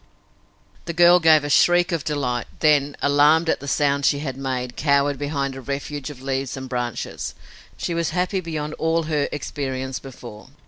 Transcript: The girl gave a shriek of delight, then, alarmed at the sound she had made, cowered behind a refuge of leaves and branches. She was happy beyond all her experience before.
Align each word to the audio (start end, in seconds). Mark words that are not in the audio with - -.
The 0.85 0.93
girl 0.93 1.19
gave 1.19 1.43
a 1.43 1.49
shriek 1.51 1.91
of 1.91 2.03
delight, 2.03 2.47
then, 2.61 2.97
alarmed 3.03 3.49
at 3.49 3.59
the 3.59 3.67
sound 3.67 4.03
she 4.03 4.17
had 4.17 4.35
made, 4.35 4.75
cowered 4.75 5.19
behind 5.19 5.55
a 5.55 5.61
refuge 5.61 6.09
of 6.09 6.23
leaves 6.23 6.57
and 6.57 6.67
branches. 6.67 7.35
She 7.77 7.93
was 7.93 8.09
happy 8.09 8.39
beyond 8.39 8.73
all 8.79 9.03
her 9.03 9.29
experience 9.31 9.99
before. 9.99 10.47